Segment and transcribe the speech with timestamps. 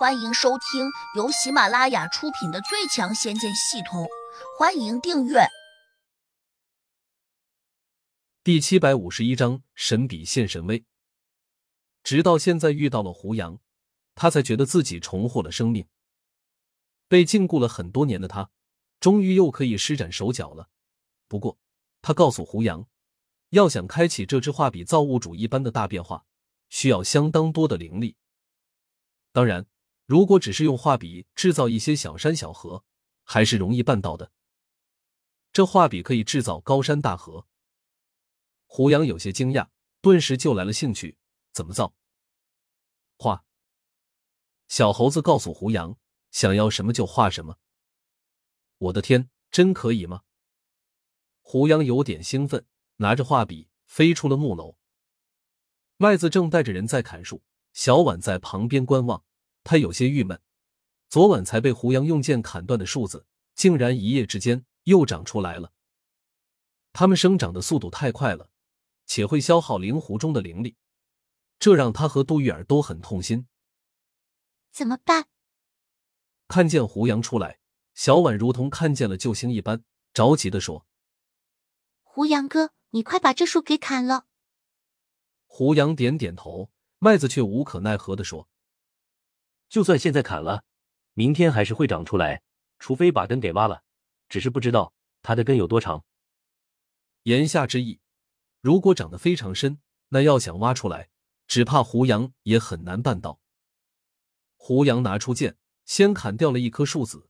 [0.00, 4.04] 欢迎收听由喜马拉雅出品的《最强仙剑系统》，
[4.58, 5.40] 欢迎订阅。
[8.42, 10.86] 第七百五十一章：神笔现神威。
[12.02, 13.58] 直到现在遇到了胡杨，
[14.14, 15.86] 他才觉得自己重获了生命。
[17.06, 18.50] 被禁锢了很多年的他，
[19.00, 20.70] 终于又可以施展手脚了。
[21.28, 21.58] 不过，
[22.00, 22.88] 他告诉胡杨，
[23.50, 26.24] 要想开启这支画笔造物主一般的大变化，
[26.70, 28.16] 需要相当多的灵力。
[29.32, 29.66] 当然，
[30.10, 32.84] 如果只是用画笔制造一些小山小河，
[33.22, 34.32] 还是容易办到的。
[35.52, 37.46] 这画笔可以制造高山大河。
[38.66, 39.68] 胡杨有些惊讶，
[40.00, 41.16] 顿时就来了兴趣。
[41.52, 41.94] 怎么造？
[43.18, 43.44] 画。
[44.66, 45.96] 小猴子告诉胡杨，
[46.32, 47.58] 想要什么就画什么。
[48.78, 50.22] 我的天，真可以吗？
[51.40, 54.76] 胡杨有点兴奋，拿着画笔飞出了木楼。
[55.98, 59.24] 麦子正带着人在砍树，小婉在旁边观望。
[59.62, 60.40] 他有些郁闷，
[61.08, 65.72] 昨晚才被胡杨用剑砍断的树子，竟然一夜之间又长出来了。
[66.92, 68.50] 它们生长的速度太快了，
[69.06, 70.76] 且会消耗灵狐中的灵力，
[71.58, 73.46] 这让他和杜玉儿都很痛心。
[74.72, 75.26] 怎么办？
[76.48, 77.60] 看见胡杨出来，
[77.94, 80.86] 小婉如同看见了救星一般，着急的说
[82.02, 84.26] ：“胡杨哥，你快把这树给砍了！”
[85.46, 88.48] 胡杨点点头，麦子却无可奈何的说。
[89.70, 90.64] 就算现在砍了，
[91.14, 92.42] 明天还是会长出来，
[92.80, 93.84] 除非把根给挖了。
[94.28, 96.04] 只是不知道它的根有多长。
[97.22, 98.00] 言下之意，
[98.60, 101.08] 如果长得非常深，那要想挖出来，
[101.46, 103.40] 只怕胡杨也很难办到。
[104.56, 107.28] 胡杨拿出剑，先砍掉了一棵树子，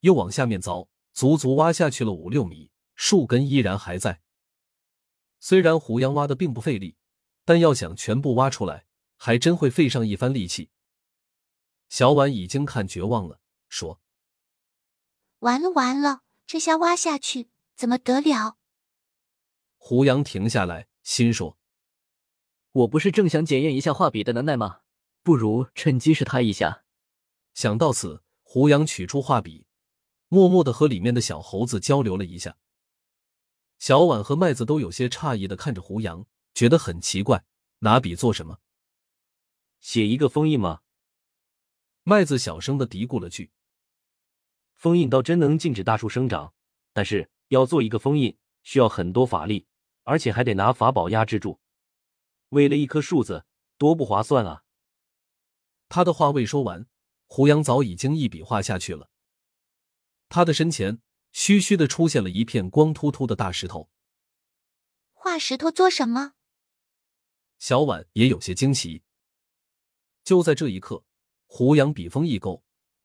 [0.00, 4.20] 又往下面凿，足足挖下去了五六米，树根依然还在。
[5.38, 6.96] 虽然胡杨挖的并不费力，
[7.44, 10.70] 但要想全部挖出来，还真会费上一番力气。
[11.88, 14.00] 小婉已经看绝望了，说
[15.40, 18.56] ：“完了完了，这下挖下去怎么得了？”
[19.78, 21.58] 胡杨停下来，心说
[22.72, 24.80] ：“我不是正想检验一下画笔的能耐吗？
[25.22, 26.84] 不如趁机试他一下。”
[27.54, 29.66] 想到此，胡杨取出画笔，
[30.28, 32.58] 默默的和里面的小猴子交流了一下。
[33.78, 37.44] 小婉和麦子都有些诧异的看着胡杨，觉得很奇怪，
[37.78, 38.58] 拿笔做什么？
[39.80, 40.80] 写一个封印吗？
[42.08, 43.50] 麦子小声的嘀咕了句
[44.78, 46.54] ：“封印倒真能禁止大树生长，
[46.92, 49.66] 但是要做一个封印，需要很多法力，
[50.04, 51.58] 而且还得拿法宝压制住。
[52.50, 53.44] 为了一棵树子，
[53.76, 54.62] 多不划算啊！”
[55.90, 56.86] 他的话未说完，
[57.26, 59.10] 胡杨早已经一笔画下去了。
[60.28, 61.02] 他的身前
[61.32, 63.90] 虚虚的出现了一片光秃秃的大石头。
[65.12, 66.34] 画石头做什么？
[67.58, 69.02] 小婉也有些惊奇。
[70.22, 71.04] 就在这一刻。
[71.56, 72.62] 胡杨笔锋一勾，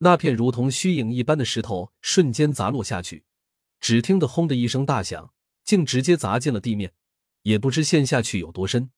[0.00, 3.24] 那片如同虚影一般的石头瞬间砸落下去，
[3.80, 5.32] 只听得“轰”的一声大响，
[5.64, 6.92] 竟直接砸进了地面，
[7.40, 8.90] 也不知陷下去有多深。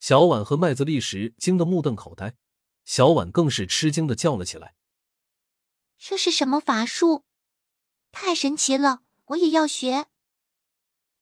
[0.00, 2.34] 小婉和麦子立时惊得目瞪口呆，
[2.86, 4.76] 小婉更是吃惊的叫了起来
[6.00, 7.24] ：“这是什么法术？
[8.12, 9.02] 太神奇了！
[9.26, 10.06] 我也要学！”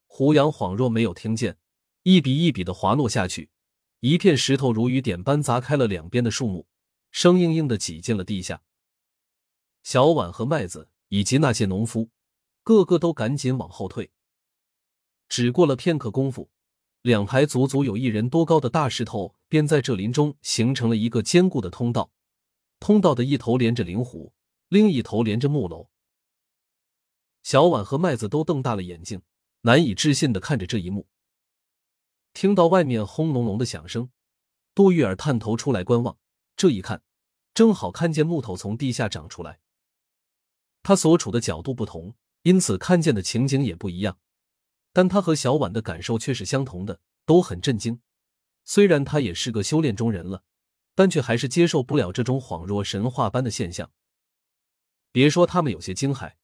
[0.07, 1.59] 胡杨恍若没有听见，
[2.05, 3.51] 一笔一笔的滑落下去，
[3.99, 6.69] 一片石头如雨点般砸开了两边的树木。
[7.11, 8.63] 生硬硬的挤进了地下。
[9.83, 12.11] 小婉和麦子以及那些农夫，
[12.63, 14.11] 个个都赶紧往后退。
[15.29, 16.51] 只过了片刻功夫，
[17.03, 22.11] 两排足足有一人多高的大石头便在这林中形成了一个坚固的通道。
[22.79, 24.33] 通道的一头连着灵湖，
[24.69, 25.89] 另一头连着木楼。
[27.43, 29.23] 小婉和麦子都瞪大了眼睛，
[29.63, 31.07] 难以置信的看着这一幕。
[32.35, 34.11] 听到外面轰隆隆的响声，
[34.75, 36.19] 杜玉儿探头出来观望。
[36.61, 37.03] 这一看，
[37.55, 39.61] 正好看见木头从地下长出来。
[40.83, 44.19] 他所处的角度不同，因此看见的情景也不一样。
[44.93, 48.03] 但他和小婉的感受却是相同的，都很震惊。
[48.63, 50.45] 虽然他也是个修炼中人了，
[50.95, 53.91] 但却还是接受不了这种恍若神话般的现象。
[55.11, 56.35] 别说他们有些惊骇，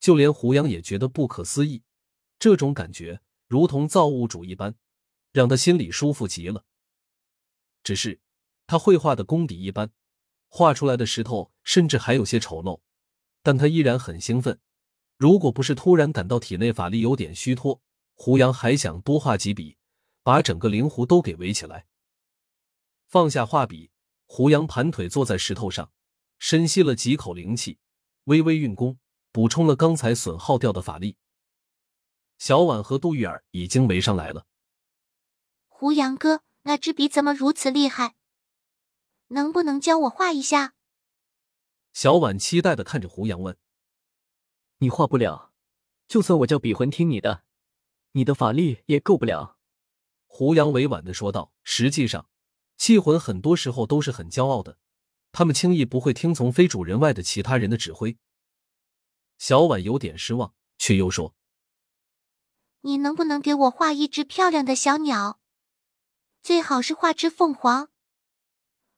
[0.00, 1.84] 就连胡杨也觉得不可思议。
[2.40, 4.74] 这种感觉如同造物主一般，
[5.30, 6.64] 让他心里舒服极了。
[7.84, 8.18] 只是。
[8.70, 9.90] 他绘画的功底一般，
[10.48, 12.80] 画出来的石头甚至还有些丑陋，
[13.42, 14.60] 但他依然很兴奋。
[15.16, 17.82] 如果不是突然感到体内法力有点虚脱，
[18.14, 19.76] 胡杨还想多画几笔，
[20.22, 21.88] 把整个灵湖都给围起来。
[23.08, 23.90] 放下画笔，
[24.26, 25.90] 胡杨盘腿坐在石头上，
[26.38, 27.80] 深吸了几口灵气，
[28.26, 29.00] 微微运功，
[29.32, 31.16] 补充了刚才损耗掉的法力。
[32.38, 34.46] 小婉和杜玉儿已经围上来了。
[35.66, 38.14] 胡杨哥，那支笔怎么如此厉害？
[39.32, 40.74] 能不能教我画一下？
[41.92, 43.56] 小婉期待的看着胡杨问
[44.78, 45.52] ：“你画不了，
[46.06, 47.44] 就算我叫笔魂听你的，
[48.12, 49.56] 你的法力也够不了。”
[50.26, 52.28] 胡杨委婉的说道：“实际上，
[52.76, 54.78] 气魂很多时候都是很骄傲的，
[55.32, 58.16] 他们轻易不会听从非主人外的其他人的指挥。”
[59.38, 61.34] 小婉有点失望，却又说
[62.82, 65.40] ：“你能不能给我画一只漂亮的小鸟？
[66.42, 67.90] 最好是画只凤凰。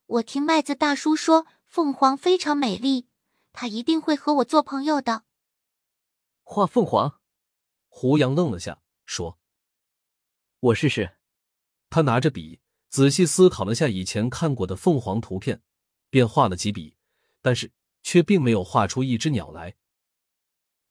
[0.06, 3.08] 我听麦子大叔说。”凤凰非常美丽，
[3.54, 5.24] 他一定会和我做朋友的。
[6.42, 7.18] 画凤凰，
[7.88, 9.38] 胡杨愣了下，说
[10.60, 11.16] ：“我试试。”
[11.88, 12.60] 他拿着笔，
[12.90, 15.62] 仔细思考了下以前看过的凤凰图片，
[16.10, 16.98] 便画了几笔，
[17.40, 17.72] 但是
[18.02, 19.74] 却并没有画出一只鸟来。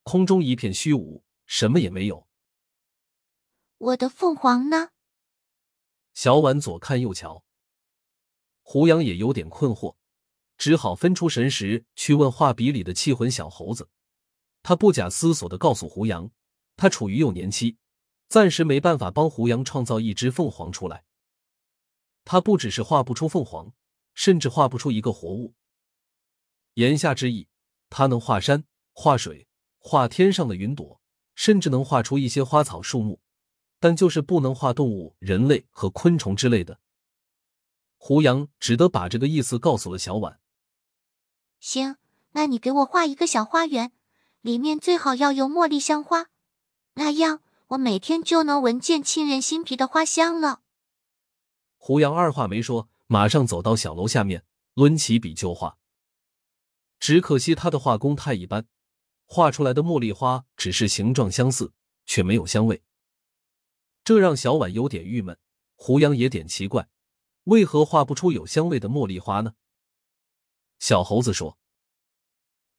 [0.01, 2.27] 空中一片虚无，什么也没有。
[3.77, 4.89] 我的凤凰呢？
[6.15, 7.43] 小婉左看右瞧，
[8.71, 9.97] 胡杨也有点困惑。
[10.57, 13.89] 只好分出神识去问画笔里的气魂小猴子。
[14.63, 16.31] 他不假思索的告诉胡杨，
[16.77, 17.75] 他处于幼年期，
[18.29, 21.03] 暂时没办法帮胡杨创造一只凤凰出来。
[22.23, 23.73] 他不只是画不出凤凰，
[24.13, 25.53] 甚至画不出一个活物。
[26.75, 27.49] 言下之意，
[27.89, 28.63] 他能画山、
[28.93, 31.01] 画水、画天上的云朵，
[31.35, 33.19] 甚至能画出一些花草树木，
[33.81, 36.79] 但就是不能画动物、人类和昆虫之类的。
[38.03, 40.39] 胡杨只得把这个意思告诉了小婉。
[41.59, 41.97] 行，
[42.31, 43.91] 那你给我画一个小花园，
[44.41, 46.25] 里面最好要有茉莉香花，
[46.95, 50.61] 那样我每天就能闻见沁人心脾的花香了。
[51.77, 54.43] 胡杨二话没说，马上走到小楼下面，
[54.73, 55.77] 抡起笔就画。
[56.99, 58.65] 只可惜他的画工太一般，
[59.27, 61.71] 画出来的茉莉花只是形状相似，
[62.07, 62.81] 却没有香味，
[64.03, 65.37] 这让小婉有点郁闷。
[65.75, 66.89] 胡杨也点奇怪，
[67.45, 69.55] 为何画不出有香味的茉莉花呢？
[70.77, 71.57] 小猴子说：“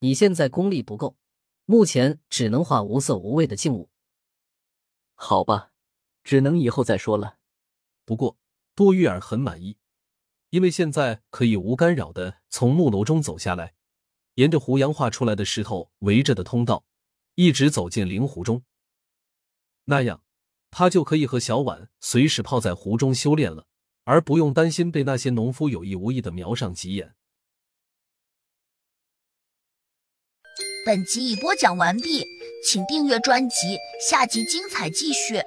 [0.01, 1.17] 你现在功力不够，
[1.65, 3.91] 目前只能画无色无味的静物。
[5.15, 5.73] 好吧，
[6.23, 7.39] 只能以后再说了。
[8.05, 8.39] 不过
[8.75, 9.79] 多玉儿很满意，
[10.51, 13.75] 因为现在可以无干扰的从木楼中走下来，
[14.35, 16.85] 沿着胡杨画出来的石头围着的通道，
[17.35, 18.65] 一直走进灵湖中。
[19.85, 20.25] 那样，
[20.71, 23.67] 他就可以和小婉随时泡在湖中修炼了，
[24.05, 27.15] 而不用担心被那些农夫有意无意的瞄上几眼。”
[30.85, 32.25] 本集已播讲完毕，
[32.67, 33.79] 请订阅专辑，
[34.11, 35.41] 下集精彩继续。